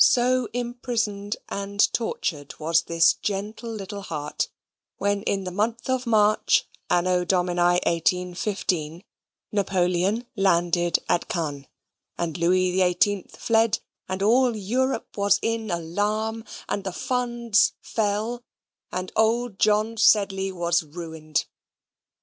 So 0.00 0.48
imprisoned 0.52 1.38
and 1.48 1.90
tortured 1.94 2.52
was 2.60 2.82
this 2.82 3.14
gentle 3.14 3.72
little 3.72 4.02
heart, 4.02 4.50
when 4.98 5.22
in 5.22 5.44
the 5.44 5.50
month 5.50 5.88
of 5.88 6.06
March, 6.06 6.66
Anno 6.90 7.24
Domini 7.24 7.80
1815, 7.86 9.02
Napoleon 9.50 10.26
landed 10.36 10.98
at 11.08 11.26
Cannes, 11.30 11.68
and 12.18 12.36
Louis 12.36 12.76
XVIII 12.82 13.22
fled, 13.30 13.78
and 14.10 14.22
all 14.22 14.54
Europe 14.54 15.16
was 15.16 15.38
in 15.40 15.70
alarm, 15.70 16.44
and 16.68 16.84
the 16.84 16.92
funds 16.92 17.72
fell, 17.80 18.42
and 18.90 19.10
old 19.16 19.58
John 19.58 19.96
Sedley 19.96 20.52
was 20.52 20.82
ruined. 20.82 21.46